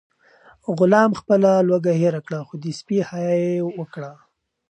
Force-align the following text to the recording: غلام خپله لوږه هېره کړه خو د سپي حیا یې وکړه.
غلام 0.77 1.11
خپله 1.19 1.49
لوږه 1.67 1.93
هېره 2.01 2.21
کړه 2.25 2.39
خو 2.47 2.53
د 2.63 2.65
سپي 2.79 2.99
حیا 3.09 3.33
یې 3.43 3.55
وکړه. 3.79 4.11